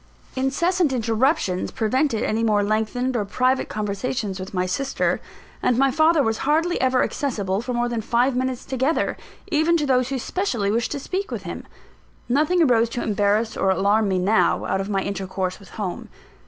[0.35, 5.21] Incessant interruptions prevented any more lengthened or private conversations with my sister;
[5.61, 9.15] and my father was hardly ever accessible for more than five minutes together,
[9.51, 11.67] even to those who specially wished to speak with him.
[12.27, 16.09] Nothing arose to embarrass or alarm me now, out of my intercourse with home.